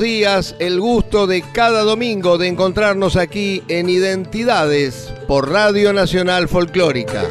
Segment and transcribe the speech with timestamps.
[0.00, 0.54] días.
[0.58, 7.24] El gusto de cada domingo de encontrarnos aquí en Identidades por Radio Nacional Folclórica.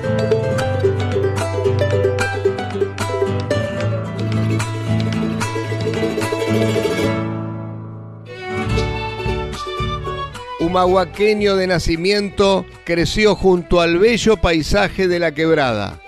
[10.59, 15.99] Humahuaqueño de nacimiento, creció junto al bello paisaje de la quebrada.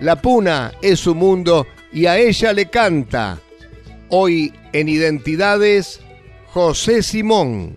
[0.00, 3.40] La puna es su mundo y a ella le canta
[4.08, 6.00] Hoy en Identidades,
[6.52, 7.76] José Simón.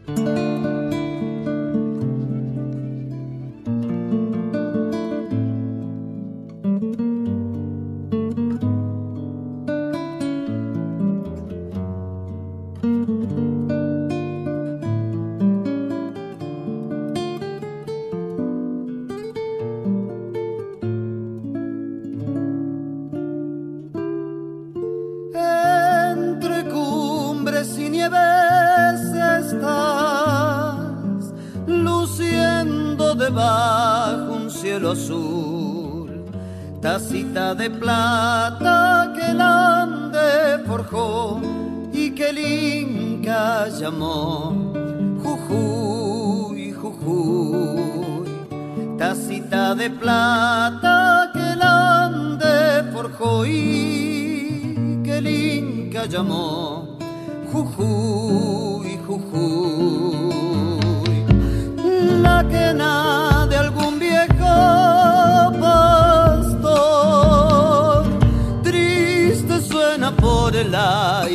[36.82, 41.42] tacita de plata que el ande forjó
[41.92, 44.74] y que el Inca llamó.
[45.24, 48.28] Jujuy, Jujuy,
[48.98, 56.98] tacita de plata que el ande forjó y que el Inca llamó.
[57.52, 60.34] Jujuy, Jujuy,
[62.22, 64.97] la quena de algún viejo
[70.64, 71.28] la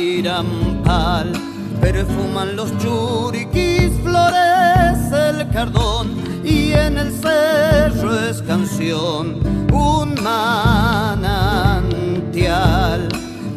[1.79, 9.39] perfuman los churiquis, florece el cardón y en el cerro es canción
[9.71, 11.37] un manantial.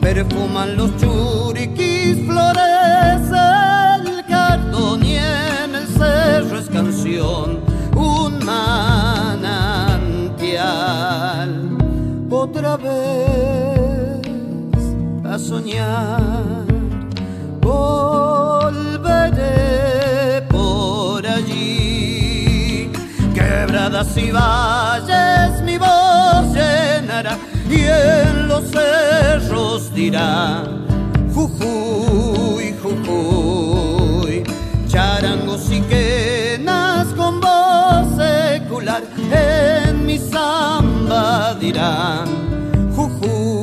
[0.00, 3.38] Perfuman los churiquis, florece
[3.96, 7.60] el cardón y en el cerro es canción
[7.94, 9.46] un manantial.
[12.30, 13.85] Otra vez
[15.38, 16.64] soñar.
[17.60, 18.82] Volveré
[20.48, 22.90] por allí.
[23.34, 27.36] Quebradas y valles mi voz llenará
[27.68, 30.64] y en los cerros dirá
[31.34, 34.44] Jujuy, Jujuy.
[34.88, 42.26] Charangos y quenas con voz secular en mi samba dirán
[42.94, 43.55] Jujuy.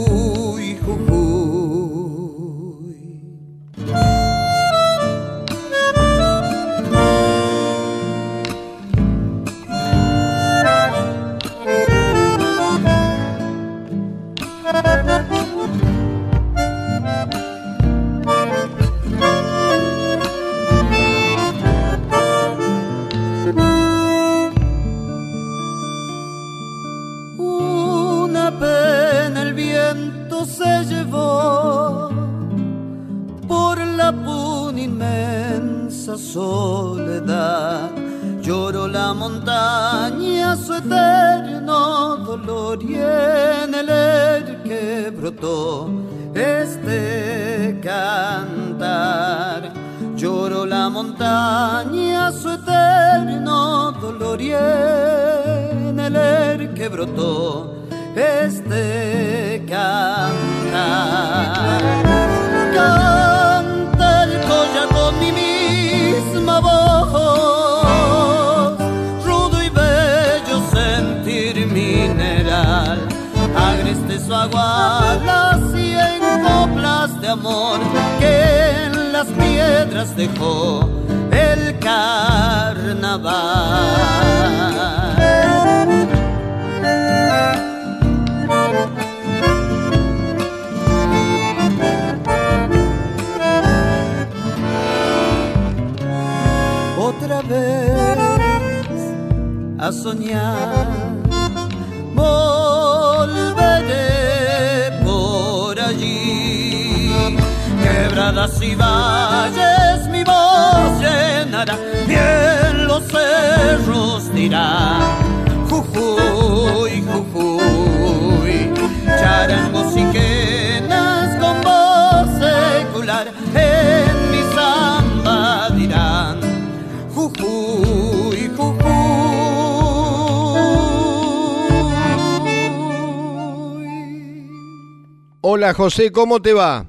[135.56, 136.84] Hola José, ¿cómo te va?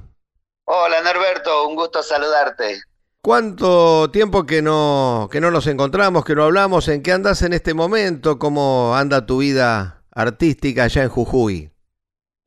[0.63, 2.81] Hola Norberto, un gusto saludarte.
[3.21, 6.87] ¿Cuánto tiempo que no, que no nos encontramos, que no hablamos?
[6.87, 8.39] ¿En qué andas en este momento?
[8.39, 11.71] ¿Cómo anda tu vida artística allá en Jujuy?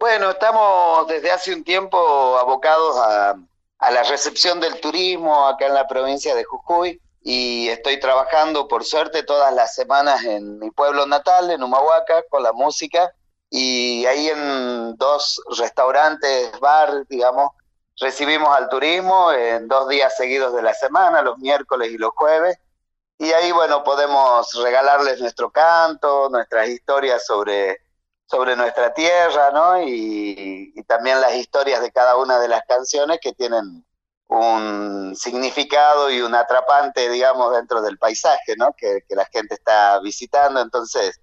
[0.01, 1.97] Bueno, estamos desde hace un tiempo
[2.37, 3.37] abocados a,
[3.79, 8.85] a la recepción del turismo acá en la provincia de Jujuy y estoy trabajando por
[8.85, 13.13] suerte todas las semanas en mi pueblo natal, en Humahuaca, con la música
[13.51, 17.53] y ahí en dos restaurantes, bar, digamos,
[18.01, 22.59] recibimos al turismo en dos días seguidos de la semana, los miércoles y los jueves,
[23.19, 27.81] y ahí, bueno, podemos regalarles nuestro canto, nuestras historias sobre,
[28.27, 29.83] sobre nuestra tierra, ¿no?
[29.83, 33.85] Y, y también las historias de cada una de las canciones que tienen
[34.29, 38.73] un significado y un atrapante, digamos, dentro del paisaje, ¿no?
[38.77, 41.21] Que, que la gente está visitando, entonces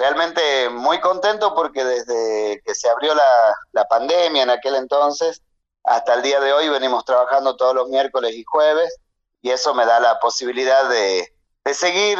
[0.00, 5.42] realmente muy contento porque desde que se abrió la, la pandemia en aquel entonces,
[5.84, 8.96] hasta el día de hoy venimos trabajando todos los miércoles y jueves
[9.42, 11.28] y eso me da la posibilidad de,
[11.64, 12.18] de seguir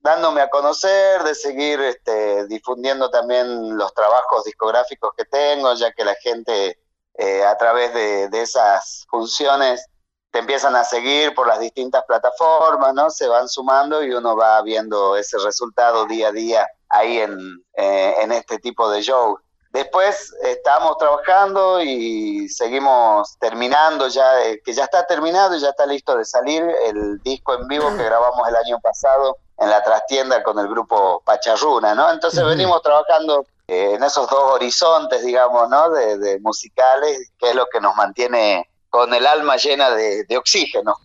[0.00, 6.04] dándome a conocer, de seguir este, difundiendo también los trabajos discográficos que tengo, ya que
[6.04, 6.78] la gente
[7.14, 9.86] eh, a través de, de, esas funciones
[10.32, 13.10] te empiezan a seguir por las distintas plataformas, ¿no?
[13.10, 18.14] Se van sumando y uno va viendo ese resultado día a día ahí en, eh,
[18.20, 19.38] en este tipo de show.
[19.72, 25.84] Después estamos trabajando y seguimos terminando ya, eh, que ya está terminado y ya está
[25.86, 30.42] listo de salir el disco en vivo que grabamos el año pasado en la trastienda
[30.42, 32.10] con el grupo Pacharruna, ¿no?
[32.10, 35.90] Entonces venimos trabajando eh, en esos dos horizontes, digamos, ¿no?
[35.90, 40.36] De, de, musicales, que es lo que nos mantiene con el alma llena de, de
[40.36, 41.00] oxígeno.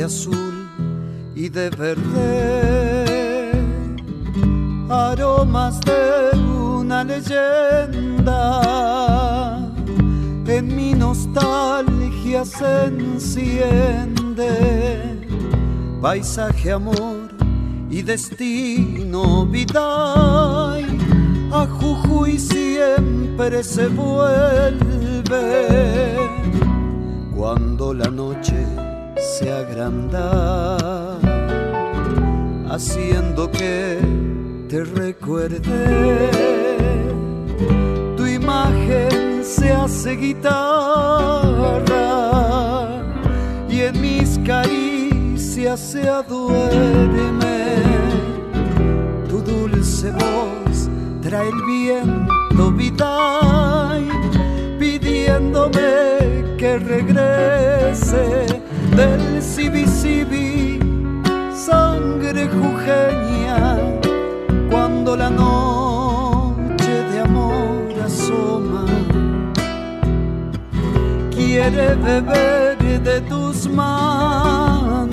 [0.00, 0.66] De azul
[1.34, 3.52] y de verde,
[4.88, 8.40] aromas de una leyenda.
[10.46, 14.48] En mi nostalgia se enciende
[16.00, 17.28] paisaje, amor
[17.90, 20.76] y destino, vida.
[21.52, 25.50] A Jujuy siempre se vuelve
[27.36, 28.64] cuando la noche
[29.40, 30.76] se agranda,
[32.68, 33.98] haciendo que
[34.68, 36.30] te recuerde.
[38.18, 40.50] Tu imagen se hace guitarra
[43.70, 47.60] y en mis caricias se aduerme
[49.26, 50.90] tu dulce voz
[51.22, 54.06] trae el viento vital
[54.78, 58.59] pidiéndome que regrese
[59.68, 60.78] del Sibi
[61.54, 63.76] sangre jujeña,
[64.70, 68.86] cuando la noche de amor asoma.
[71.30, 75.10] Quiere beber de tus manos,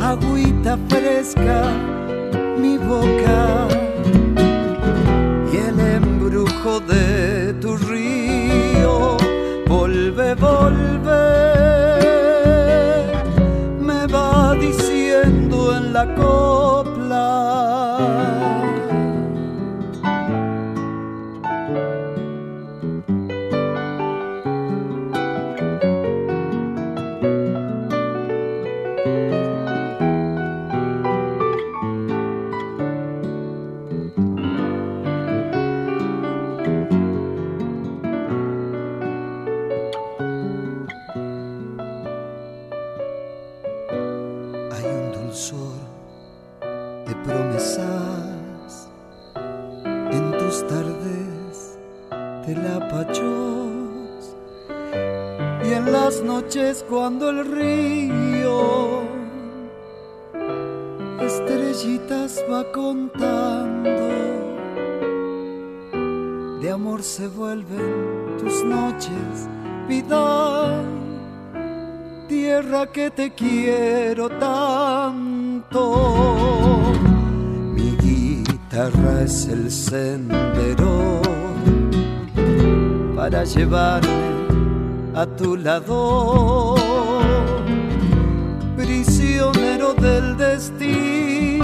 [0.00, 1.70] agüita fresca,
[2.58, 3.68] mi boca
[6.80, 9.16] de tu río,
[9.66, 11.53] volve, volve,
[15.94, 16.83] la copla.
[56.74, 59.02] Noches cuando el río
[61.20, 63.90] estrellitas va contando
[66.60, 69.48] de amor se vuelven tus noches
[69.88, 70.82] vida
[72.28, 75.82] tierra que te quiero tanto.
[77.74, 81.20] Mi guitarra es el sendero
[83.14, 84.43] para llevarme
[85.14, 86.74] a tu lado,
[88.76, 91.60] prisionero del destino,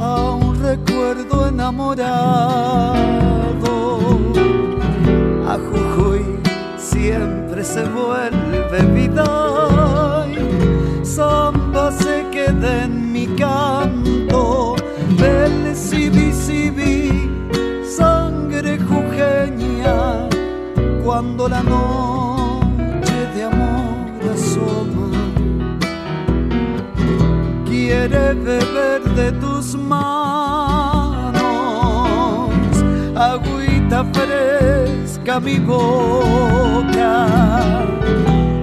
[0.00, 2.94] a un recuerdo enamorado,
[5.46, 6.24] a Jujuy
[6.78, 9.24] siempre se vuelve vida.
[11.02, 13.85] Samba se queda en mi canto.
[21.16, 25.08] Cuando la noche de amor asoma.
[27.64, 31.40] Quiere beber de tus manos,
[33.14, 37.14] agüita fresca mi boca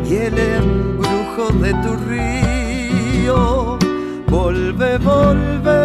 [0.05, 3.79] y el embrujo de tu río.
[4.27, 5.81] Volve, volve,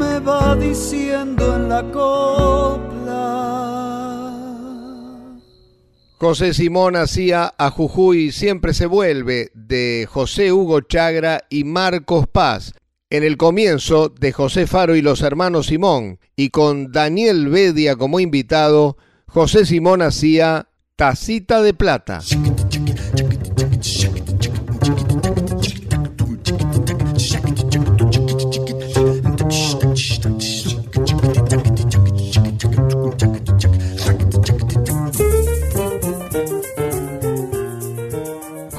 [0.00, 2.77] me va diciendo en la copla.
[6.20, 12.74] José Simón hacía a Jujuy Siempre se vuelve de José Hugo Chagra y Marcos Paz.
[13.08, 18.18] En el comienzo de José Faro y los hermanos Simón y con Daniel Bedia como
[18.18, 18.96] invitado,
[19.26, 22.20] José Simón hacía Tacita de Plata.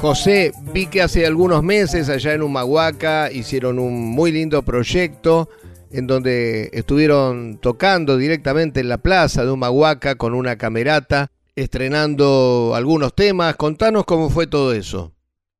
[0.00, 5.50] José, vi que hace algunos meses allá en Humahuaca hicieron un muy lindo proyecto
[5.90, 13.14] en donde estuvieron tocando directamente en la plaza de Humahuaca con una camerata, estrenando algunos
[13.14, 13.56] temas.
[13.56, 15.12] Contanos cómo fue todo eso.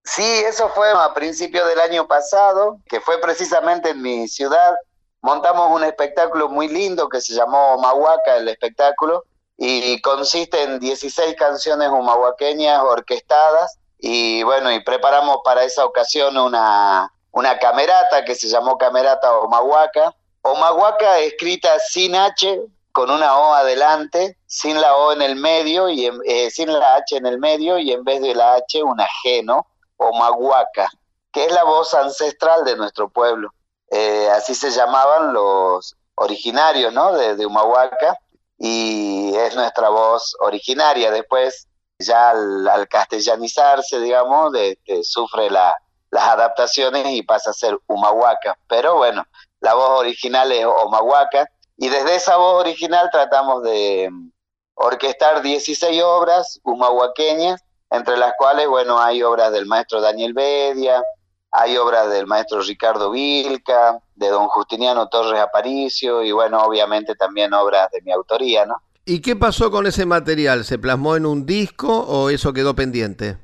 [0.04, 4.74] Sí, eso fue a principios del año pasado, que fue precisamente en mi ciudad.
[5.20, 9.22] Montamos un espectáculo muy lindo que se llamó Humahuaca, el espectáculo,
[9.58, 17.12] y consiste en 16 canciones humahuaqueñas orquestadas y bueno, y preparamos para esa ocasión una,
[17.32, 20.14] una camerata que se llamó Camerata Omahuaca.
[20.42, 26.06] Omahuaca escrita sin H, con una O adelante, sin la O en el medio, y
[26.06, 29.06] en, eh, sin la H en el medio, y en vez de la H una
[29.22, 29.66] G, ¿no?
[29.98, 30.90] Omahuaca,
[31.30, 33.52] que es la voz ancestral de nuestro pueblo.
[33.90, 37.12] Eh, así se llamaban los originarios, ¿no?
[37.12, 37.46] De, de
[38.62, 41.10] y es nuestra voz originaria.
[41.10, 41.66] Después
[42.00, 45.76] ya al, castellanizarse, digamos, de, sufre la,
[46.10, 48.58] las adaptaciones y pasa a ser Humahuaca.
[48.68, 49.24] Pero bueno,
[49.60, 54.10] la voz original es Omahuaca y desde esa voz original tratamos de
[54.74, 61.02] orquestar 16 obras humahuaqueñas, entre las cuales, bueno, hay obras del maestro Daniel Bedia,
[61.50, 67.52] hay obras del maestro Ricardo Vilca, de don Justiniano Torres Aparicio y, bueno, obviamente también
[67.52, 68.80] obras de mi autoría, ¿no?
[69.04, 70.64] ¿Y qué pasó con ese material?
[70.64, 73.38] ¿Se plasmó en un disco o eso quedó pendiente?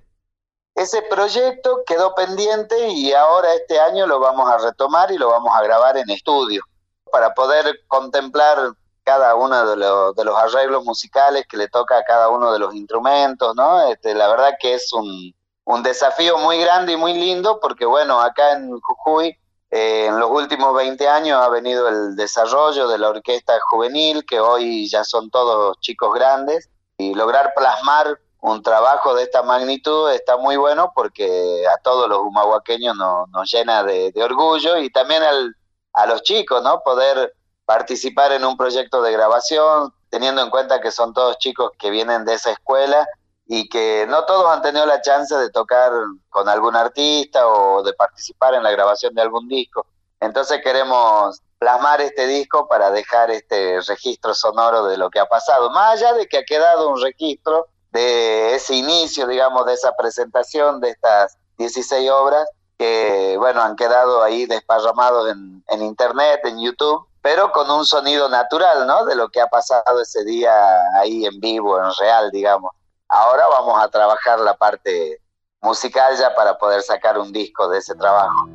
[0.75, 5.51] Ese proyecto quedó pendiente y ahora este año lo vamos a retomar y lo vamos
[5.55, 6.63] a grabar en estudio
[7.11, 8.59] para poder contemplar
[9.03, 12.59] cada uno de, los, de los arreglos musicales que le toca a cada uno de
[12.59, 13.89] los instrumentos, ¿no?
[13.89, 15.33] Este, la verdad que es un,
[15.65, 19.39] un desafío muy grande y muy lindo porque, bueno, acá en Jujuy
[19.71, 24.41] eh, en los últimos 20 años ha venido el desarrollo de la orquesta juvenil, que
[24.41, 30.37] hoy ya son todos chicos grandes, y lograr plasmar un trabajo de esta magnitud está
[30.37, 35.23] muy bueno porque a todos los humahuaqueños nos, nos llena de, de, orgullo y también
[35.23, 35.57] al,
[35.93, 36.81] a los chicos, ¿no?
[36.85, 41.91] Poder participar en un proyecto de grabación, teniendo en cuenta que son todos chicos que
[41.91, 43.07] vienen de esa escuela
[43.49, 45.93] y que no todos han tenido la chance de tocar
[46.29, 49.87] con algún artista o de participar en la grabación de algún disco.
[50.21, 55.71] Entonces queremos plasmar este disco para dejar este registro sonoro de lo que ha pasado,
[55.71, 60.81] más allá de que ha quedado un registro de ese inicio, digamos, de esa presentación
[60.81, 62.49] de estas 16 obras
[62.79, 68.29] que, bueno, han quedado ahí desparramados en, en internet, en YouTube, pero con un sonido
[68.29, 69.07] natural, ¿no?
[69.07, 70.53] De lo que ha pasado ese día
[71.01, 72.73] ahí en vivo, en real, digamos
[73.09, 75.21] ahora vamos a trabajar la parte
[75.61, 78.51] musical ya para poder sacar un disco de ese trabajo.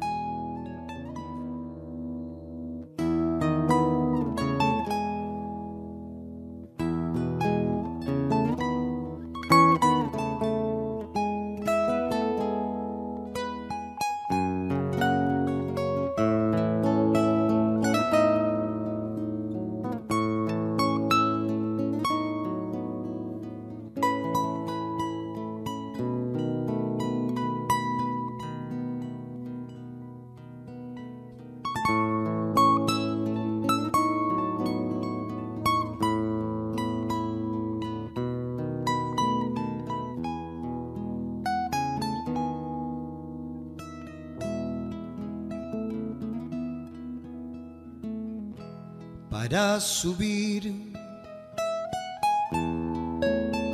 [49.82, 50.92] Subir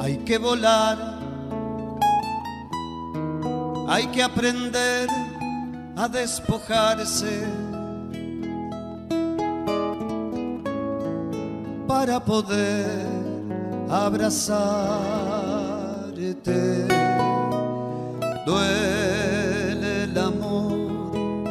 [0.08, 0.98] hay que volar,
[3.90, 5.10] hay que aprender
[5.98, 7.46] a despojarse
[11.88, 13.06] para poder
[13.90, 15.28] abrazarte.
[18.46, 21.44] Duele el amor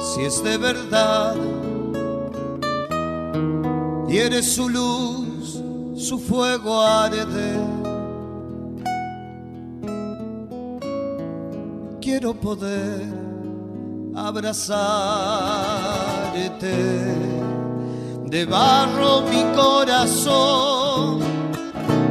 [0.00, 1.34] si es de verdad
[4.14, 5.60] y eres su luz,
[5.96, 7.58] su fuego arde.
[12.00, 13.02] Quiero poder
[14.14, 14.54] abrazarte.
[18.26, 21.18] De barro mi corazón,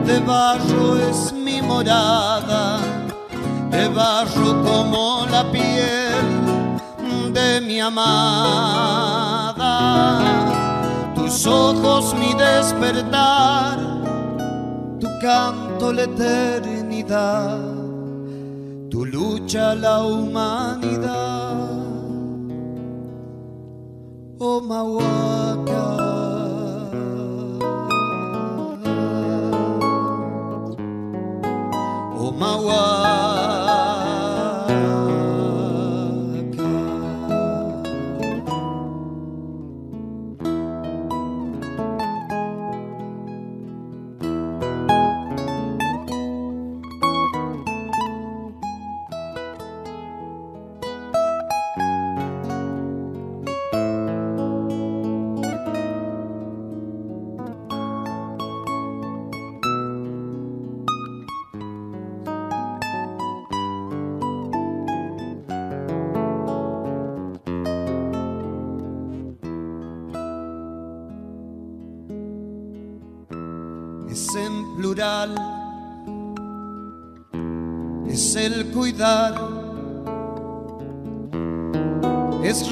[0.06, 2.80] de barro es mi morada,
[3.72, 6.44] de barro como la piel
[7.34, 8.74] de mi amada
[11.34, 13.80] tus ojos mi despertar,
[15.00, 17.60] tu canto la eternidad,
[18.92, 21.58] tu lucha la humanidad.
[24.38, 25.86] Oh Mahuaca.
[32.20, 33.13] Oh Mahuaca.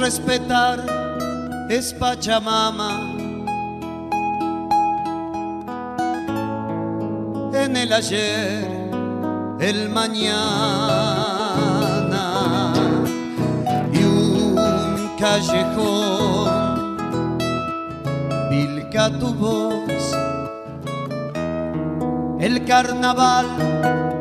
[0.02, 0.84] Respetar,
[1.70, 2.90] es Pachamama.
[7.54, 8.68] En el ayer,
[9.60, 10.34] el mañana
[13.94, 14.56] y un
[15.20, 16.50] callejón,
[18.50, 19.82] Vilca tu voz
[22.42, 23.46] el carnaval,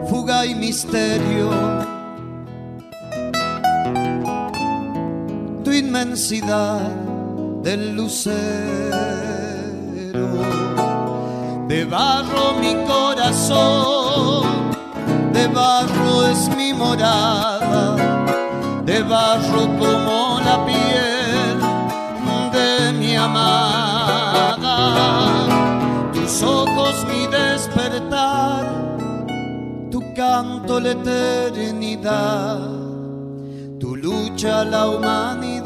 [0.08, 1.50] fuga y misterio.
[6.02, 6.80] Inmensidad
[7.62, 8.30] del lucero,
[11.68, 14.46] de barro mi corazón,
[15.32, 17.96] de barro es mi morada,
[18.86, 21.60] de barro como la piel
[22.52, 24.66] de mi amada,
[26.14, 27.28] tus ojos mi
[29.90, 32.58] tu canto la eternidad,
[33.78, 35.59] tu lucha la humanidad.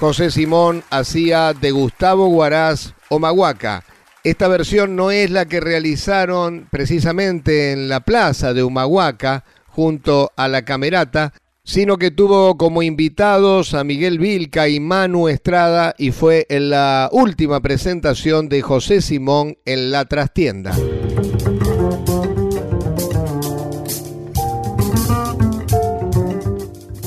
[0.00, 3.84] José Simón hacía de Gustavo Guaraz Humahuaca.
[4.22, 10.46] Esta versión no es la que realizaron precisamente en la plaza de Humahuaca junto a
[10.46, 11.32] la Camerata,
[11.64, 17.08] sino que tuvo como invitados a Miguel Vilca y Manu Estrada y fue en la
[17.12, 20.76] última presentación de José Simón en la trastienda.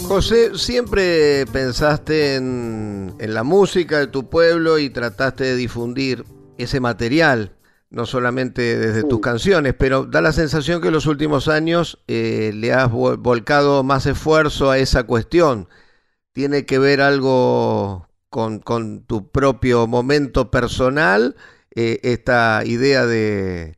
[0.08, 6.24] José, siempre pensaste en, la música de tu pueblo y trataste de difundir
[6.58, 7.56] ese material,
[7.90, 12.52] no solamente desde tus canciones, pero da la sensación que en los últimos años eh,
[12.54, 15.68] le has volcado más esfuerzo a esa cuestión.
[16.32, 21.36] ¿Tiene que ver algo con, tu propio momento personal,
[21.76, 23.78] eh, esta idea de,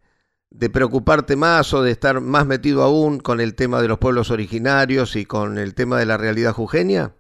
[0.50, 4.32] de preocuparte más o de estar más metido aún con el tema de los pueblos
[4.32, 7.14] originarios y con el tema de la realidad jujeña?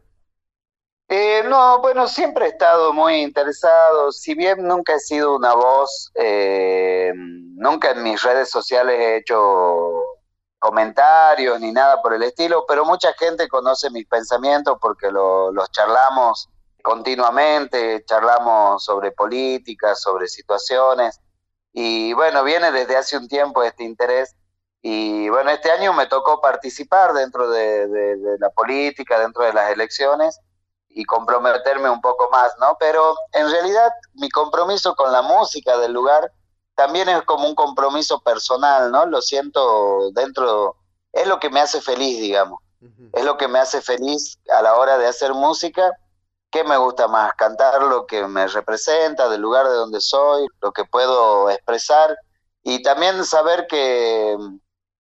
[1.07, 6.11] Eh, no, bueno, siempre he estado muy interesado, si bien nunca he sido una voz,
[6.15, 10.03] eh, nunca en mis redes sociales he hecho
[10.57, 16.49] comentarios ni nada por el estilo, pero mucha gente conoce mis pensamientos porque los charlamos
[16.81, 21.19] continuamente, charlamos sobre política, sobre situaciones.
[21.71, 24.35] Y bueno, viene desde hace un tiempo este interés.
[24.81, 30.39] Y bueno, este año me tocó participar dentro de, la política, dentro de las elecciones
[30.95, 32.75] y comprometerme un poco más, ¿no?
[32.79, 36.31] Pero en realidad mi compromiso con la música del lugar
[36.73, 39.05] también es como un compromiso personal, ¿no?
[39.05, 40.75] Lo siento dentro,
[41.13, 42.59] es lo que me hace feliz, digamos.
[43.13, 45.91] Es lo que me hace feliz a la hora de hacer música
[46.55, 47.33] ¿Qué me gusta más?
[47.33, 52.17] Cantar lo que me representa, del lugar de donde soy, lo que puedo expresar
[52.63, 54.37] y también saber que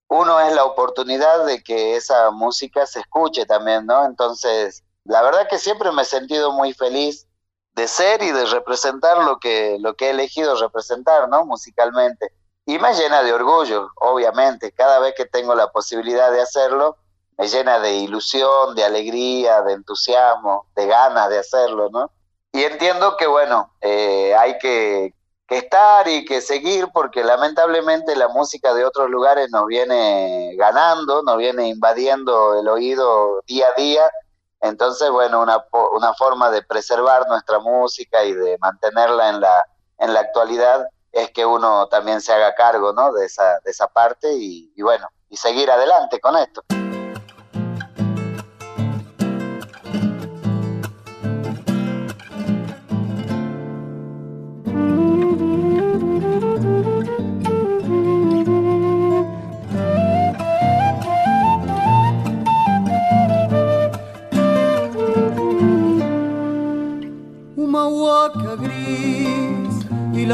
[0.09, 4.05] uno es la oportunidad de que esa música se escuche también, ¿no?
[4.05, 7.27] Entonces, la verdad que siempre me he sentido muy feliz
[7.73, 11.45] de ser y de representar lo que, lo que he elegido representar, ¿no?
[11.45, 12.31] Musicalmente.
[12.65, 16.97] Y me llena de orgullo, obviamente, cada vez que tengo la posibilidad de hacerlo,
[17.37, 22.11] me llena de ilusión, de alegría, de entusiasmo, de ganas de hacerlo, ¿no?
[22.53, 25.13] Y entiendo que, bueno, eh, hay que,
[25.49, 31.37] estar y que seguir porque lamentablemente la música de otros lugares nos viene ganando, nos
[31.37, 34.09] viene invadiendo el oído día a día.
[34.65, 39.65] Entonces, bueno, una, una forma de preservar nuestra música y de mantenerla en la,
[39.99, 43.13] en la actualidad es que uno también se haga cargo, ¿no?
[43.13, 46.63] De esa, de esa parte y, y bueno, y seguir adelante con esto.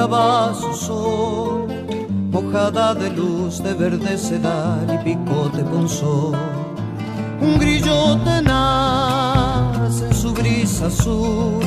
[0.07, 1.67] Va su sol,
[2.31, 6.35] mojada de luz de verde sedal y picote sol.
[7.41, 11.59] Un grillo tenaz en su brisa azul,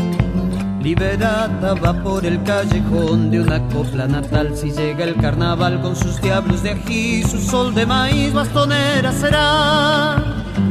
[0.83, 4.57] liberada va por el callejón de una copla natal.
[4.57, 10.15] Si llega el carnaval con sus diablos de ají, su sol de maíz bastonera será.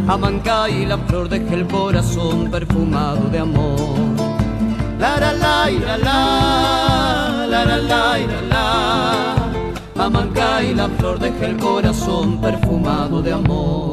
[0.08, 4.13] Amanca y la flor deja el corazón perfumado de amor.
[5.04, 6.18] La la la la la,
[7.52, 10.14] la la la la la.
[10.78, 13.93] La flor deja el corazón perfumado de amor.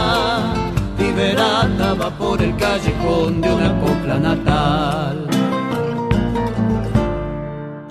[1.99, 5.27] va por el callejón de una copla natal.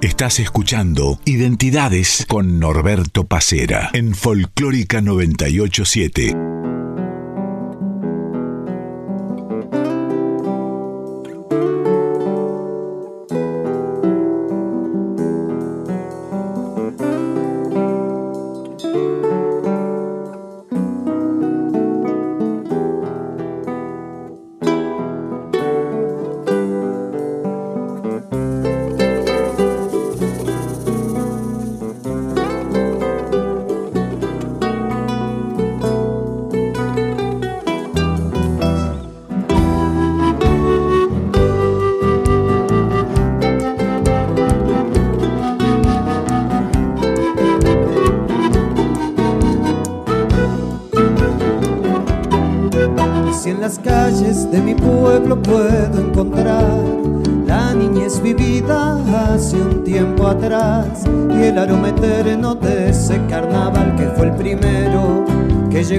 [0.00, 6.49] Estás escuchando Identidades con Norberto Pacera en Folclórica 987.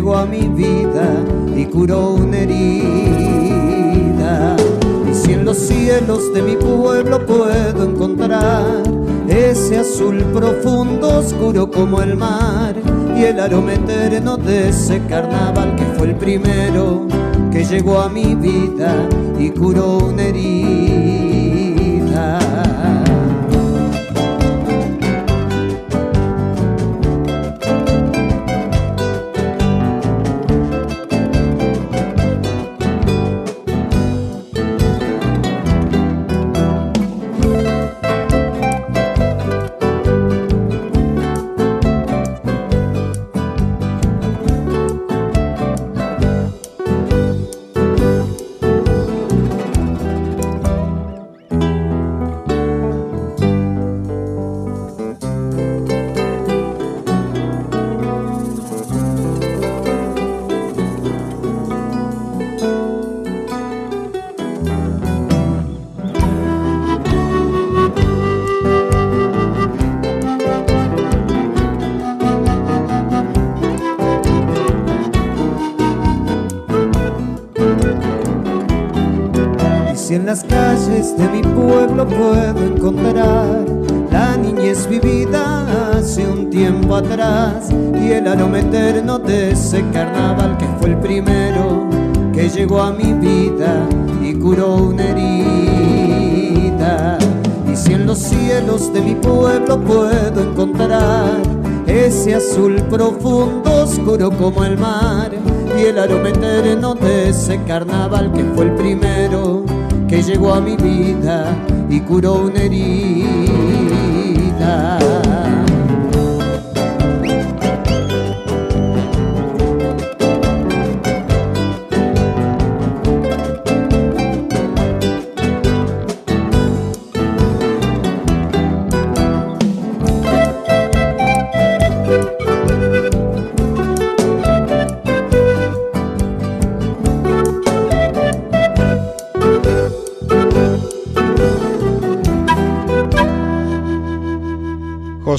[0.02, 1.24] Llegó a mi vida
[1.56, 3.76] y curó una herida.
[5.08, 8.82] Y si en los cielos de mi pueblo puedo encontrar
[9.28, 12.74] ese azul profundo, oscuro como el mar,
[13.16, 17.06] y el aroma eterno de ese carnaval que fue el primero
[17.52, 21.31] que llegó a mi vida y curó una herida.
[80.92, 83.64] De mi pueblo puedo encontrar
[84.12, 90.66] la niñez vivida hace un tiempo atrás y el aroma eterno de ese carnaval que
[90.80, 91.88] fue el primero
[92.34, 93.88] que llegó a mi vida
[94.22, 97.18] y curó una herida.
[97.72, 101.42] Y si en los cielos de mi pueblo puedo encontrar
[101.88, 105.32] ese azul profundo, oscuro como el mar,
[105.80, 109.64] y el aroma eterno de ese carnaval que fue el primero
[110.12, 111.56] que llegó a mi vida
[111.90, 113.22] y curó una herida.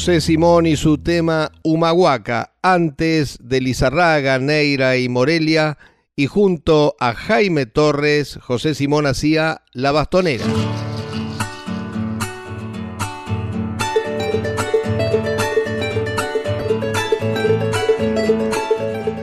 [0.03, 5.79] José Simón y su tema Humahuaca, antes de Lizarraga, Neira y Morelia,
[6.17, 10.45] y junto a Jaime Torres, José Simón hacía La Bastonera.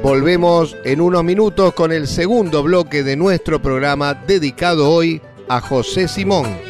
[0.02, 6.08] Volvemos en unos minutos con el segundo bloque de nuestro programa dedicado hoy a José
[6.08, 6.68] Simón.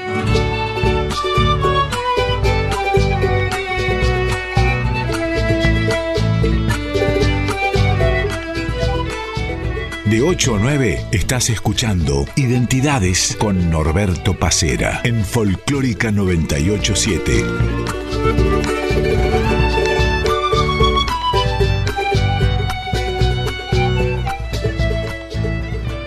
[10.09, 17.45] De 8 a 9 estás escuchando Identidades con Norberto Pacera en Folclórica 987.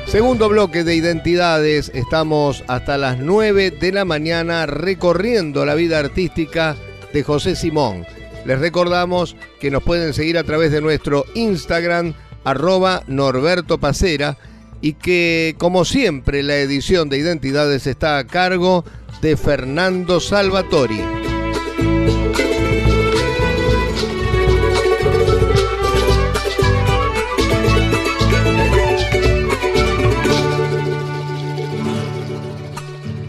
[0.07, 6.75] Segundo bloque de identidades, estamos hasta las 9 de la mañana recorriendo la vida artística
[7.13, 8.05] de José Simón.
[8.47, 14.39] Les recordamos que nos pueden seguir a través de nuestro Instagram arroba Norberto Pacera
[14.81, 18.85] y que, como siempre, la edición de Identidades está a cargo
[19.21, 21.01] de Fernando Salvatori.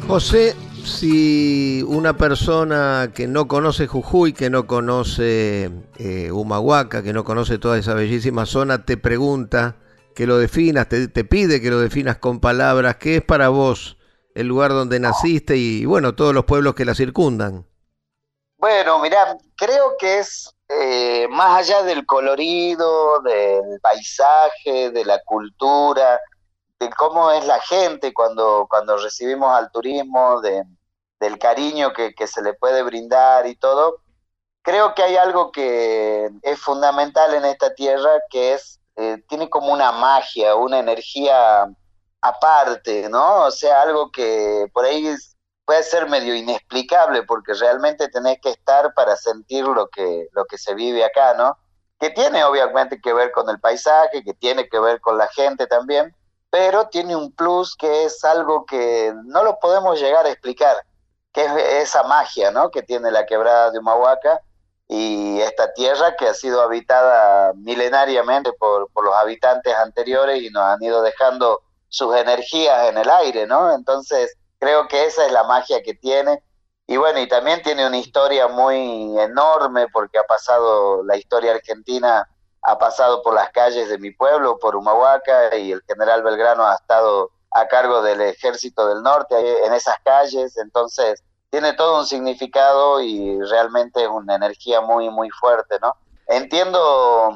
[0.07, 0.55] José,
[1.03, 7.57] si una persona que no conoce Jujuy, que no conoce eh, Humahuaca, que no conoce
[7.57, 9.75] toda esa bellísima zona, te pregunta
[10.15, 13.97] que lo definas, te, pide que lo definas con palabras, ¿qué es para vos
[14.33, 17.67] el lugar donde naciste y, bueno, todos los pueblos que la circundan?
[18.57, 26.17] Bueno, mira, creo que es eh, más allá del colorido, del paisaje, de la cultura,
[26.95, 30.63] cómo es la gente cuando, cuando recibimos al turismo, de,
[31.23, 34.01] del cariño que, se le puede brindar y todo,
[34.61, 39.71] creo que hay algo que es fundamental en esta tierra, que es, eh, tiene como
[39.71, 41.65] una magia, una energía
[42.21, 43.45] aparte, ¿no?
[43.45, 45.15] O sea, algo que por ahí
[45.65, 50.57] puede ser medio inexplicable, porque realmente tenés que estar para sentir lo que, lo que
[50.57, 51.57] se vive acá, ¿no?
[51.99, 55.67] Que tiene obviamente que ver con el paisaje, que tiene que ver con la gente
[55.67, 56.13] también,
[56.49, 60.75] pero tiene un plus que es algo que no lo podemos llegar a explicar,
[61.33, 62.69] que es esa magia ¿no?
[62.69, 64.41] que tiene la quebrada de Humahuaca
[64.87, 70.63] y esta tierra que ha sido habitada milenariamente por, por los habitantes anteriores y nos
[70.63, 73.73] han ido dejando sus energías en el aire, ¿no?
[73.73, 76.43] Entonces, creo que esa es la magia que tiene.
[76.85, 82.27] Y bueno, y también tiene una historia muy enorme porque ha pasado la historia argentina
[82.63, 86.75] ha pasado por las calles de mi pueblo, por Humahuaca, y el general Belgrano ha
[86.75, 89.35] estado a cargo del ejército del norte
[89.65, 95.77] en esas calles, entonces tiene todo un significado y realmente una energía muy, muy fuerte,
[95.81, 95.95] ¿no?
[96.27, 97.35] Entiendo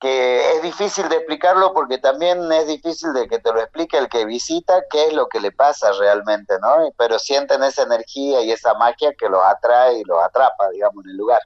[0.00, 4.08] que es difícil de explicarlo porque también es difícil de que te lo explique el
[4.08, 6.90] que visita qué es lo que le pasa realmente, ¿no?
[6.96, 11.10] Pero sienten esa energía y esa magia que los atrae y los atrapa, digamos, en
[11.10, 11.40] el lugar.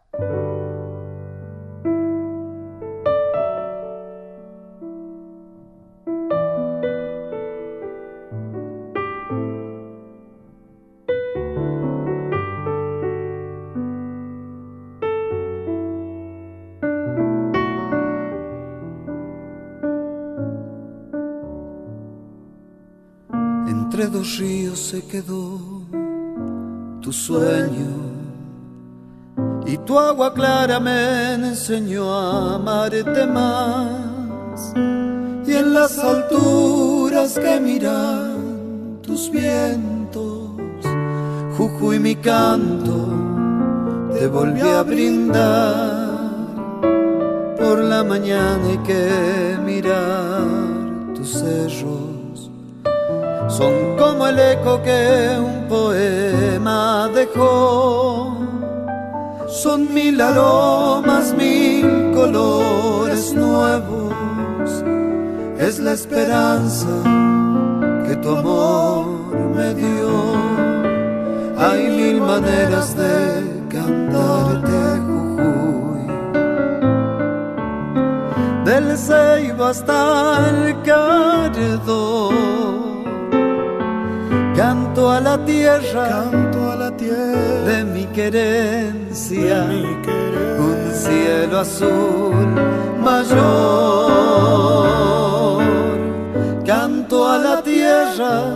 [24.38, 25.58] Ríos se quedó
[27.00, 27.92] tu sueño
[29.66, 34.72] y tu agua clara me enseñó a amarte más.
[35.46, 40.50] Y en las alturas que miran tus vientos
[41.56, 43.08] Jujuy mi canto
[44.14, 46.04] te volví a brindar
[47.58, 50.42] por la mañana hay que mirar
[51.14, 52.13] tus cerros
[53.48, 58.36] son como el eco que un poema dejó.
[59.48, 64.14] Son mil aromas, mil colores nuevos.
[65.58, 66.88] Es la esperanza
[68.06, 69.06] que tu amor
[69.56, 70.34] me dio.
[71.56, 76.06] Hay mil maneras de cantarte, Jujuy.
[78.64, 82.83] Del Ceibo hasta el Caredón
[84.56, 89.64] Canto a la tierra, canto a la tierra de mi querencia,
[90.58, 92.54] un cielo azul
[93.02, 93.34] mayor.
[96.64, 98.54] Canto a la tierra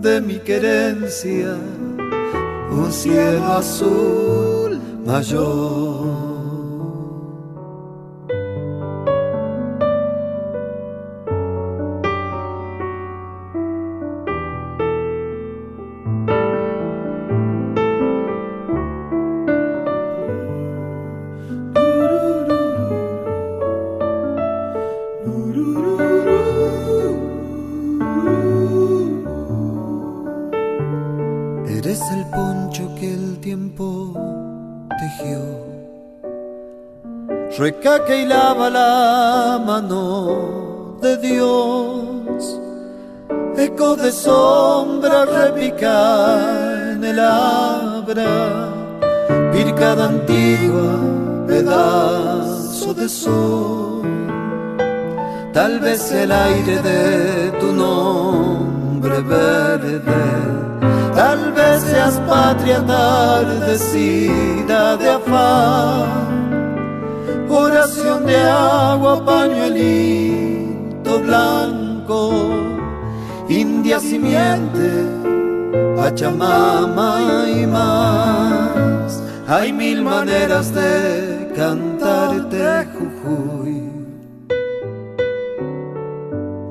[0.00, 1.54] de mi querencia,
[2.70, 6.27] un cielo azul mayor.
[37.96, 42.60] Que hilaba la mano de Dios,
[43.56, 48.68] eco de sombra repica en el abra,
[49.52, 50.98] pircada antigua,
[51.46, 54.02] pedazo de sol.
[55.54, 60.02] Tal vez el aire de tu nombre verde,
[61.14, 66.47] tal vez seas patria tardecida de afán
[67.96, 72.50] de agua, pañuelito blanco blanco,
[73.48, 74.88] india simiente,
[75.96, 79.22] Pachamama y más.
[79.46, 83.90] Hay mil maneras de cantarte Jujuy.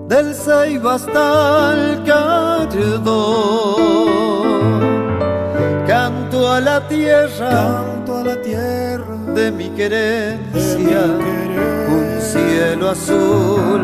[0.07, 2.03] Del Ceiba hasta el
[5.87, 9.06] canto a la tierra, canto a la tierra
[9.37, 11.01] de mi querencia,
[11.97, 13.81] un cielo azul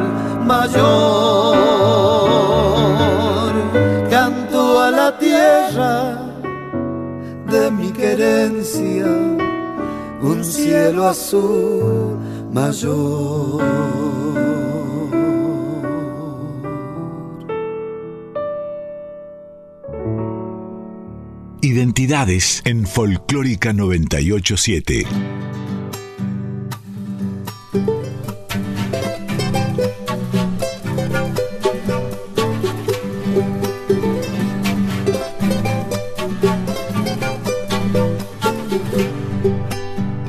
[0.48, 1.54] mayor.
[4.10, 6.18] Canto a la tierra
[7.52, 9.06] de mi querencia,
[10.22, 12.18] un cielo azul
[12.52, 13.62] mayor.
[21.64, 25.06] Identidades en Folclórica 987.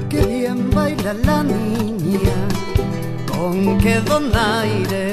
[0.09, 2.20] Qué bien baila la niña,
[3.26, 5.04] con qué donaire,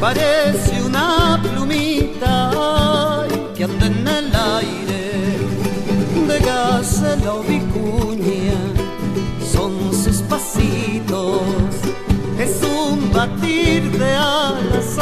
[0.00, 5.12] parece una plumita que anda en el aire.
[6.26, 8.60] De gacela o vicuña
[9.52, 11.42] son sus pasitos
[12.40, 14.98] es un batir de alas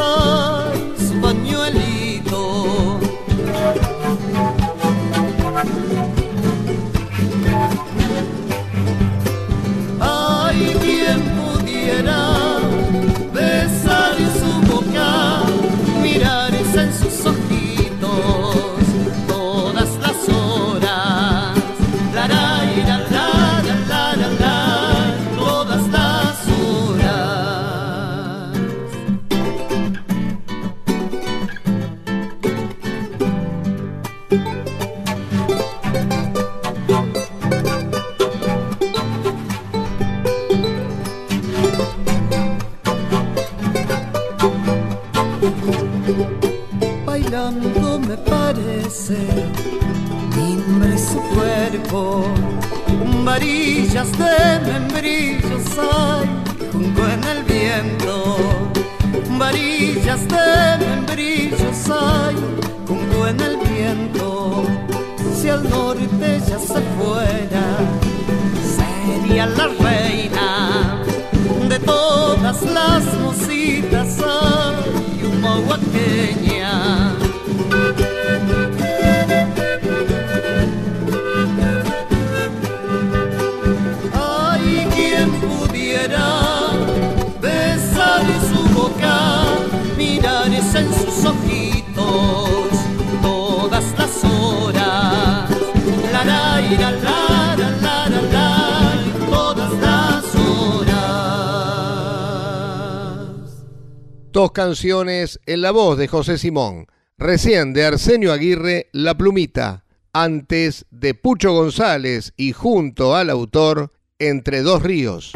[104.30, 106.86] Dos canciones en la voz de José Simón.
[107.16, 109.84] Recién de Arsenio Aguirre, La Plumita.
[110.12, 115.32] Antes de Pucho González y junto al autor, Entre dos ríos.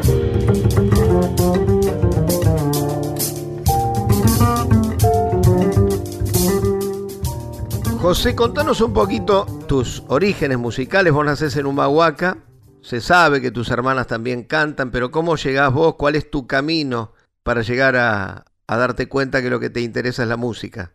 [7.99, 11.13] José, contanos un poquito tus orígenes musicales.
[11.13, 12.37] Vos nacés en Humahuaca,
[12.81, 15.95] se sabe que tus hermanas también cantan, pero ¿cómo llegás vos?
[15.95, 20.29] ¿Cuál es tu camino para llegar a, darte cuenta que lo que te interesa es
[20.29, 20.91] la música?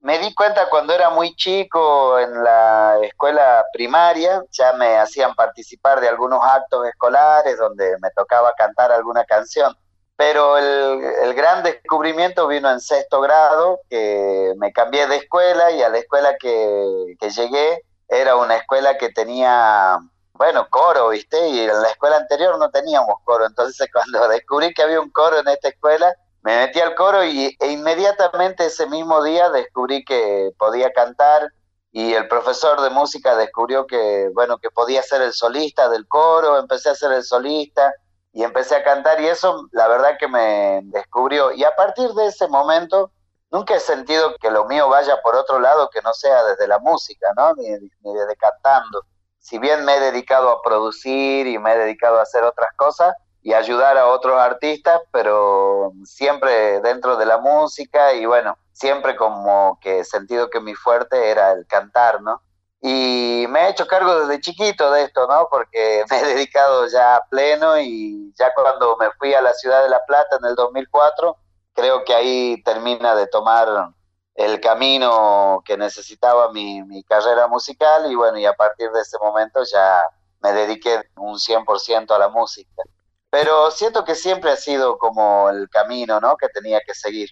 [0.00, 6.00] Me di cuenta cuando era muy chico en la escuela primaria, ya me hacían participar
[6.00, 9.74] de algunos actos escolares donde me tocaba cantar alguna canción
[10.18, 15.90] pero el, gran descubrimiento vino en sexto grado, que me cambié de escuela y a
[15.90, 19.96] la escuela que, llegué era una escuela que tenía,
[20.32, 21.50] bueno, coro, ¿viste?
[21.50, 25.38] Y en la escuela anterior no teníamos coro, entonces cuando descubrí que había un coro
[25.38, 26.12] en esta escuela,
[26.48, 31.52] me metí al coro y, e inmediatamente ese mismo día descubrí que podía cantar
[31.92, 36.58] y el profesor de música descubrió que, bueno, que podía ser el solista del coro,
[36.58, 37.92] empecé a ser el solista
[38.32, 41.52] y empecé a cantar y eso la verdad que me descubrió.
[41.52, 43.10] Y a partir de ese momento
[43.50, 46.78] nunca he sentido que lo mío vaya por otro lado que no sea desde la
[46.78, 47.52] música, ¿no?
[47.56, 49.02] Ni, desde cantando.
[49.38, 53.12] Si bien me he dedicado a producir y me he dedicado a hacer otras cosas
[53.48, 59.78] y ayudar a otros artistas, pero siempre dentro de la música y bueno, siempre como
[59.80, 62.42] que sentido que mi fuerte era el cantar, ¿no?
[62.82, 65.48] y me he hecho cargo desde chiquito de esto, ¿no?
[65.50, 69.82] Porque me he dedicado ya a pleno y ya cuando me fui a la ciudad
[69.82, 71.34] de La Plata en el 2004,
[71.72, 73.94] creo que ahí termina de tomar
[74.34, 79.16] el camino que necesitaba mi, mi carrera musical y bueno, y a partir de ese
[79.18, 80.04] momento ya
[80.42, 82.82] me dediqué un 100% a la música.
[83.30, 86.36] Pero siento que siempre ha sido como el camino, ¿no?
[86.36, 87.30] Que tenía que seguir.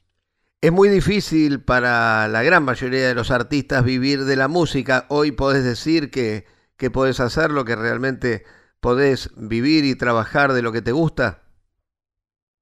[0.60, 5.06] Es muy difícil para la gran mayoría de los artistas vivir de la música.
[5.08, 8.44] Hoy podés decir que, que podés hacer lo que realmente
[8.80, 11.42] podés vivir y trabajar de lo que te gusta.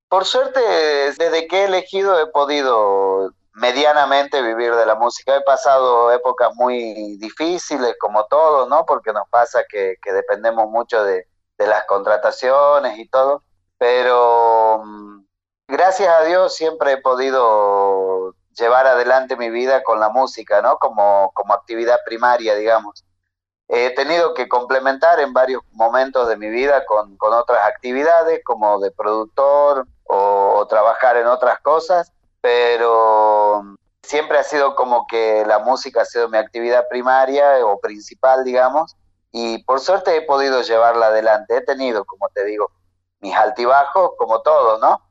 [0.09, 5.37] Por suerte, desde que he elegido he podido medianamente vivir de la música.
[5.37, 8.85] He pasado épocas muy difíciles, como todos, ¿no?
[8.87, 11.27] Porque nos pasa que, que dependemos mucho de,
[11.59, 13.43] de, las contrataciones y todo.
[13.79, 15.25] Pero mm,
[15.69, 20.79] gracias a Dios siempre he podido llevar adelante mi vida con la música, ¿no?
[20.79, 23.05] Como, como actividad primaria, digamos.
[23.69, 28.79] He tenido que complementar en varios momentos de mi vida con, con otras actividades, como
[28.79, 33.65] de productor o, o, trabajar en otras cosas, pero
[34.03, 38.97] siempre ha sido como que la música ha sido mi actividad primaria o principal, digamos,
[39.37, 41.57] y por suerte he podido llevarla adelante.
[41.57, 42.71] He tenido, como te digo,
[43.19, 45.03] mis altibajos, como todo, ¿no?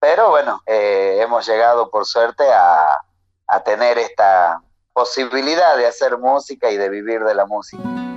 [0.00, 2.98] Pero bueno, eh, hemos llegado por suerte a,
[3.46, 4.60] a tener esta
[4.92, 8.09] posibilidad de hacer música y de vivir de la música.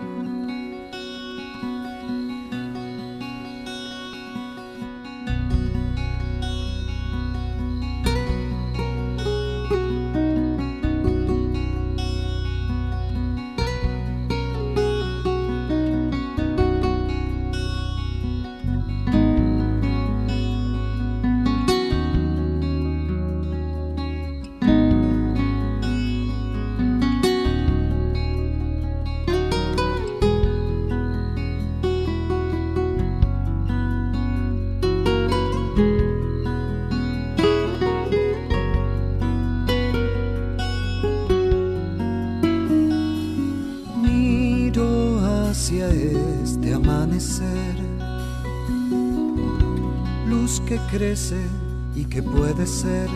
[51.96, 53.10] Y que puede ser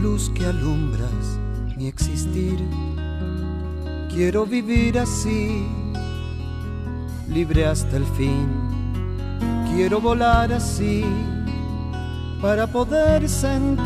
[0.00, 1.38] luz que alumbras
[1.76, 2.58] mi existir.
[4.08, 5.66] Quiero vivir así,
[7.28, 8.48] libre hasta el fin.
[9.74, 11.04] Quiero volar así
[12.40, 13.82] para poder sentir.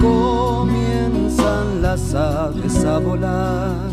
[0.00, 3.87] Comienzan las aves a volar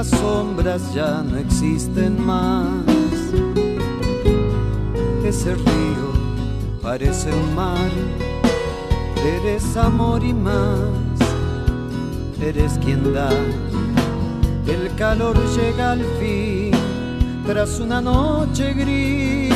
[0.00, 2.86] las sombras ya no existen más.
[5.26, 6.06] Ese río
[6.80, 7.90] parece un mar,
[9.36, 11.18] eres amor y más,
[12.40, 13.28] eres quien da.
[14.66, 16.70] El calor llega al fin
[17.46, 19.52] tras una noche gris.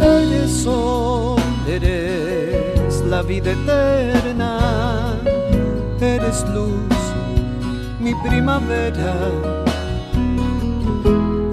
[0.00, 4.92] Eres sol, eres la vida eterna
[6.02, 6.98] eres luz,
[8.00, 9.14] mi primavera.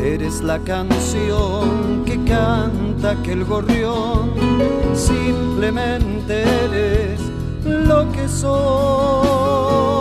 [0.02, 4.32] Eres la canción que canta aquel gorrión,
[4.95, 7.22] simplemente eres
[7.64, 9.99] lo que soy.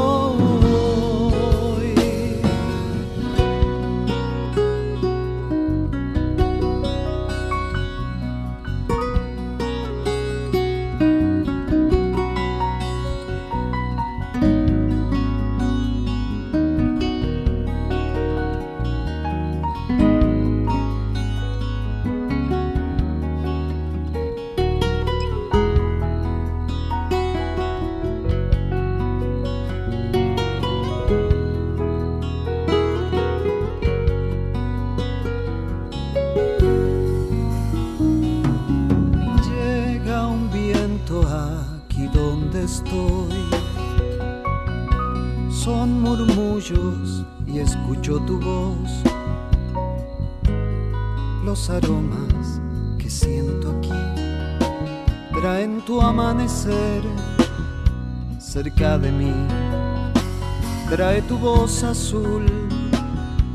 [61.41, 62.47] Voz azul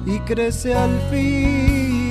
[0.05, 2.09] y crece al fin.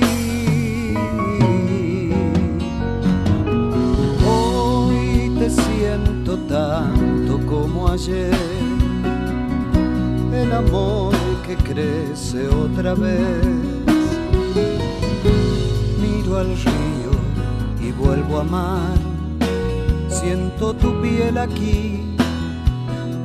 [4.23, 8.35] Hoy te siento tanto como ayer.
[10.31, 11.15] El amor
[11.47, 13.43] que crece otra vez.
[15.99, 17.13] Miro al río
[17.81, 18.97] y vuelvo a mar.
[20.07, 22.15] Siento tu piel aquí,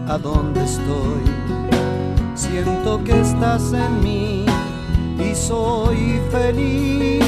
[0.08, 1.37] a donde estoy.
[2.60, 4.44] Siento que estás en mí
[5.16, 7.22] y soy feliz.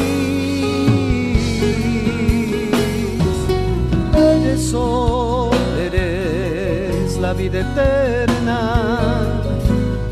[4.13, 9.41] Eres sol, eres la vida eterna,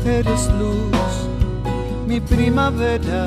[0.05, 1.27] eres luz,
[2.07, 3.25] mi primavera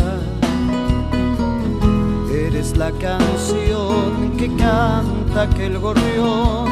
[2.33, 6.71] Eres la canción que canta aquel gorrión,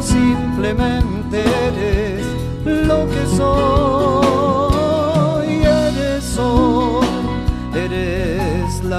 [0.00, 2.24] simplemente eres
[2.64, 3.63] lo que soy.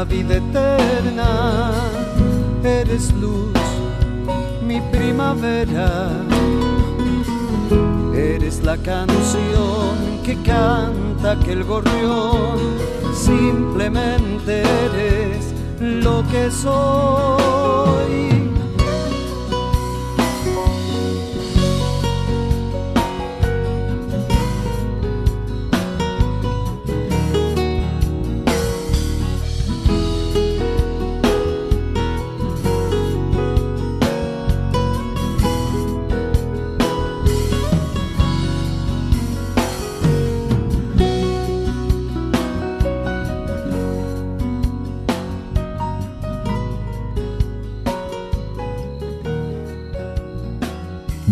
[0.10, 1.72] Vida eterna,
[2.64, 3.52] eres luz,
[4.66, 6.10] mi primavera.
[8.16, 12.58] Eres la canción que canta aquel gorrión,
[13.14, 18.46] simplemente eres lo que soy.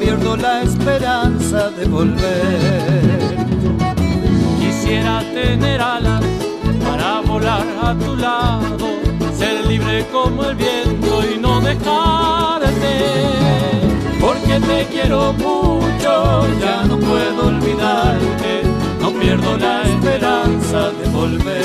[0.00, 3.36] Pierdo la esperanza de volver.
[4.60, 6.22] Quisiera tener alas
[6.84, 8.88] para volar a tu lado,
[9.36, 12.94] ser libre como el viento y no dejarte.
[14.20, 18.62] Porque te quiero mucho, ya no puedo olvidarte,
[19.00, 21.64] no pierdo la esperanza de volver.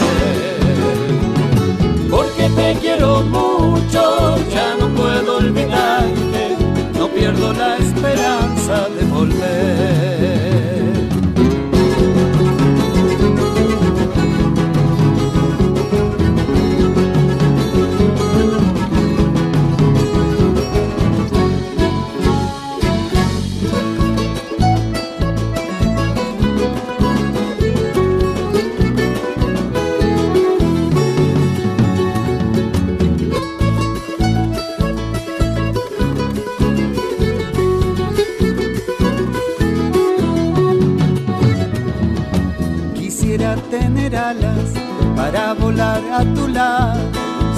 [2.09, 6.48] Porque te quiero mucho, ya no puedo olvidarte,
[7.19, 10.48] pierdo la esperanza de volver.
[45.31, 46.99] Para volar a tu lado,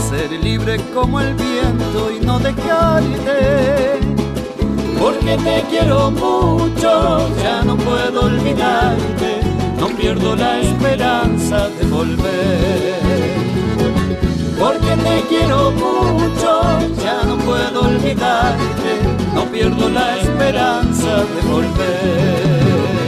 [0.10, 4.00] ser libre como el viento y no dejarte.
[5.00, 9.40] Porque te quiero mucho, ya no puedo olvidarte,
[9.80, 13.00] no pierdo la esperanza de volver.
[14.60, 16.52] Porque te quiero mucho,
[17.02, 18.92] ya no puedo olvidarte,
[19.34, 23.01] no pierdo la esperanza de volver.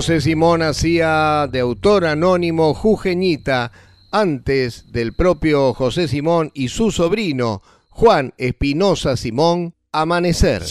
[0.00, 3.70] José Simón hacía de autor anónimo Jujeñita
[4.10, 10.62] antes del propio José Simón y su sobrino Juan Espinosa Simón Amanecer.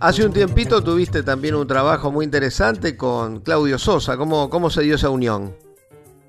[0.00, 4.16] Hace un tiempito tuviste también un trabajo muy interesante con Claudio Sosa.
[4.16, 5.56] ¿Cómo, cómo se dio esa unión?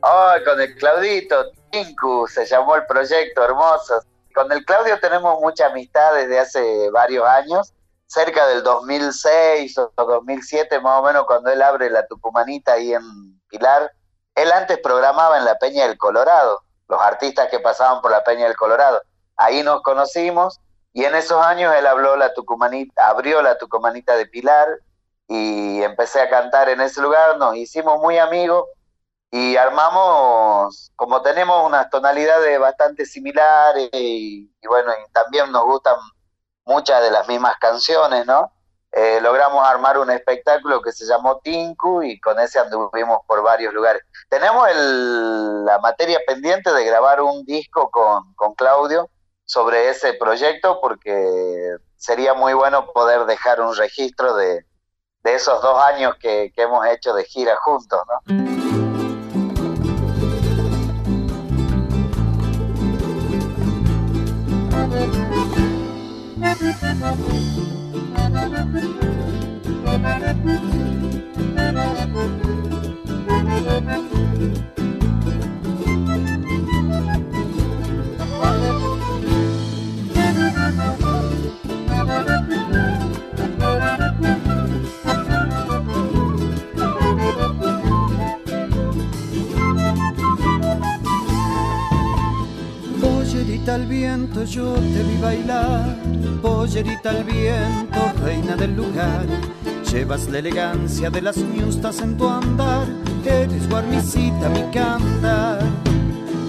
[0.03, 4.03] Ah, oh, con el Claudito, Tinku, se llamó el proyecto, hermoso.
[4.35, 7.73] Con el Claudio tenemos mucha amistad desde hace varios años,
[8.05, 13.39] cerca del 2006 o 2007 más o menos, cuando él abre la Tucumanita ahí en
[13.47, 13.93] Pilar.
[14.35, 16.59] Él antes programaba en la Peña del Colorado,
[16.89, 19.01] los artistas que pasaban por la Peña del Colorado.
[19.37, 20.59] Ahí nos conocimos
[20.91, 24.67] y en esos años él habló la Tucumanita, abrió la Tucumanita de Pilar
[25.29, 28.65] y empecé a cantar en ese lugar, nos hicimos muy amigos
[29.37, 35.97] y armamos, como tenemos unas tonalidades bastante similares y, bueno, y también nos gustan
[36.63, 38.53] muchas de las mismas canciones, ¿no?
[38.93, 43.73] Eh, logramos armar un espectáculo que se llamó Tinku y con ese anduvimos por varios
[43.73, 44.03] lugares.
[44.29, 49.09] Tenemos la materia pendiente de grabar un disco con, con Claudio
[49.43, 54.65] sobre ese proyecto porque sería muy bueno poder dejar un registro de,
[55.25, 58.44] de esos dos años que, que hemos hecho de gira juntos, ¿no?
[93.75, 95.97] Al viento yo te vi bailar,
[96.41, 99.25] pollerita al viento, reina del lugar.
[99.95, 102.85] Llevas la elegancia de las miustas en tu andar,
[103.25, 105.61] eres guarnicita mi cantar.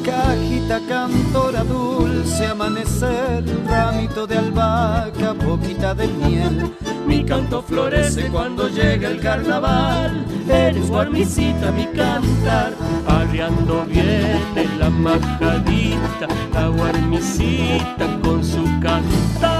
[0.04, 6.72] Cajita cantora dulce amanecer, ramito de albahaca, poquita de miel.
[7.06, 12.72] Mi canto florece cuando llega el carnaval, eres guarnicita mi cantar
[13.06, 14.40] arriando viene
[14.76, 19.55] la majadita, la guarmicita con su cantar.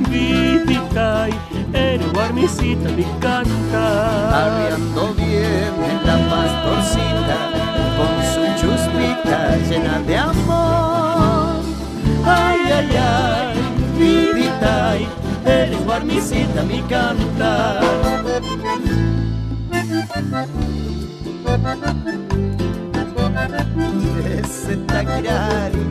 [0.00, 1.26] Vidita,
[1.72, 4.34] eres guarmicita mi cantar.
[4.34, 7.38] Arriando viene la pastorcita
[7.96, 11.62] con su chuspita llena de amor.
[12.24, 13.56] Ay, ay, ay,
[13.98, 14.96] vidita,
[15.44, 17.82] eres guarmicita mi cantar.
[24.38, 25.84] Ese taquirari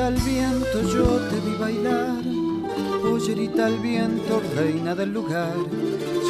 [0.00, 2.30] Pollerita al viento yo te vi bailar
[3.02, 5.54] pollerita al viento, reina del lugar.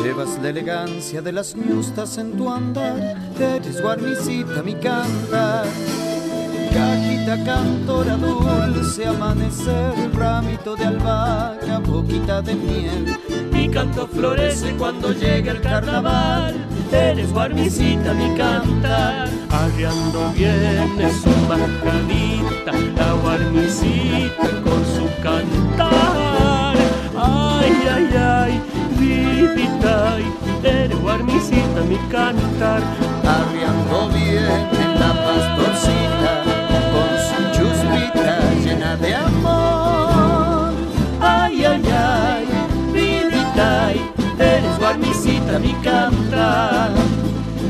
[0.02, 5.66] Llevas la elegancia de las miustas en tu andar, eres guarnicita mi cantar.
[6.72, 13.16] Cajita cantora dulce, amanecer, ramito de albahaca, boquita de miel.
[13.52, 16.54] Mi canto florece cuando llega el carnaval,
[16.93, 19.28] eres guarnicita mi cantar.
[19.51, 26.76] Arriando viene su marcadita, la guarnicita con su cantar.
[27.16, 28.61] Ay, ay, ay,
[28.99, 30.16] vidita,
[30.62, 32.82] eres guarnicita mi cantar.
[33.24, 36.32] Arriando bien en la pastorcita,
[36.93, 39.59] con su chuspita llena de amor.
[45.61, 46.90] Mi cantar.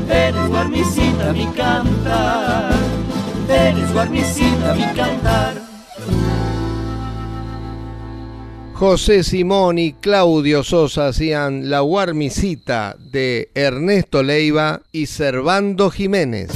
[0.09, 2.73] Eres guarnicita mi cantar.
[3.47, 5.61] Eres guarnicita mi cantar.
[8.73, 16.49] José Simón y Claudio Sosa hacían La Guarmicita de Ernesto Leiva y Servando Jiménez.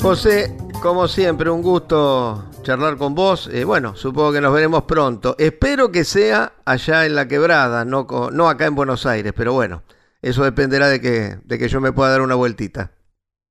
[0.00, 3.48] José, como siempre, un gusto charlar con vos.
[3.52, 5.36] Eh, bueno, supongo que nos veremos pronto.
[5.38, 9.84] Espero que sea allá en la quebrada, no, no acá en Buenos Aires, pero bueno,
[10.20, 12.90] eso dependerá de que, de que yo me pueda dar una vueltita.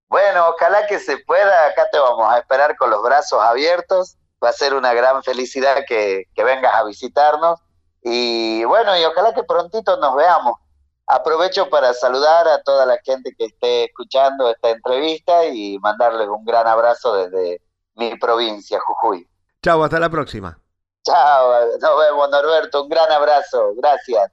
[0.10, 4.50] Bueno, ojalá que se pueda, acá te vamos a esperar con los brazos abiertos, va
[4.50, 7.62] a ser una gran felicidad que, vengas a visitarnos
[8.04, 10.58] y bueno, y ojalá que prontito nos veamos.
[11.08, 16.44] Aprovecho para saludar a toda la gente que esté escuchando esta entrevista y mandarles un
[16.44, 17.62] gran abrazo desde
[17.96, 19.28] mi provincia, Jujuy.
[19.62, 20.58] Chao, hasta la próxima.
[21.04, 24.32] Chao, nos vemos Norberto, un gran abrazo, gracias.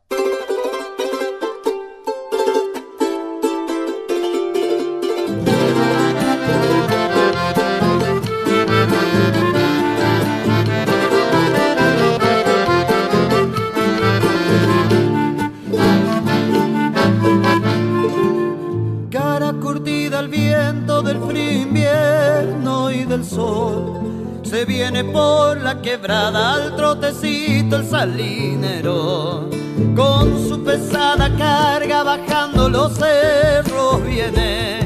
[23.25, 24.41] Sol.
[24.43, 29.49] Se viene por la quebrada al trotecito el salinero.
[29.97, 34.81] Con su pesada carga bajando los cerros viene.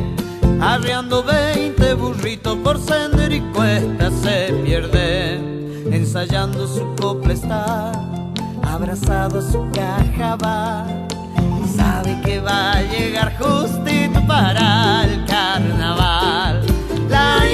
[0.61, 5.35] Arreando 20 burritos por sender y cuesta se pierde.
[5.91, 7.93] Ensayando su copla está,
[8.63, 10.87] abrazado a su caja va.
[11.77, 16.63] Sabe que va a llegar justito para el carnaval.
[17.09, 17.46] La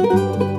[0.00, 0.49] Con